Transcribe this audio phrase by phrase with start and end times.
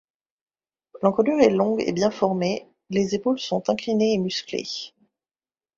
[1.03, 4.65] L'encolure est longue et bien formée, les épaules sont inclinées et musclées.